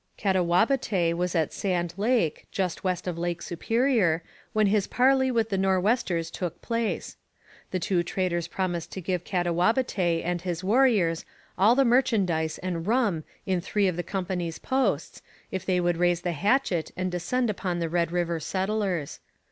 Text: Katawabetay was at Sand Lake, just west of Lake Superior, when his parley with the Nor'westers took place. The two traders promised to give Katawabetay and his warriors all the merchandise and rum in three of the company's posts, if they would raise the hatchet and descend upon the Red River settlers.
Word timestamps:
Katawabetay 0.17 1.13
was 1.13 1.35
at 1.35 1.53
Sand 1.53 1.93
Lake, 1.95 2.47
just 2.51 2.83
west 2.83 3.07
of 3.07 3.19
Lake 3.19 3.39
Superior, 3.39 4.23
when 4.51 4.65
his 4.65 4.87
parley 4.87 5.29
with 5.29 5.49
the 5.49 5.59
Nor'westers 5.59 6.31
took 6.31 6.59
place. 6.59 7.17
The 7.69 7.77
two 7.77 8.01
traders 8.01 8.47
promised 8.47 8.91
to 8.93 8.99
give 9.01 9.23
Katawabetay 9.23 10.23
and 10.23 10.41
his 10.41 10.63
warriors 10.63 11.23
all 11.55 11.75
the 11.75 11.85
merchandise 11.85 12.57
and 12.63 12.87
rum 12.87 13.23
in 13.45 13.61
three 13.61 13.87
of 13.87 13.95
the 13.95 14.01
company's 14.01 14.57
posts, 14.57 15.21
if 15.51 15.67
they 15.67 15.79
would 15.79 15.97
raise 15.97 16.21
the 16.21 16.31
hatchet 16.31 16.89
and 16.97 17.11
descend 17.11 17.51
upon 17.51 17.77
the 17.77 17.87
Red 17.87 18.11
River 18.11 18.39
settlers. 18.39 19.19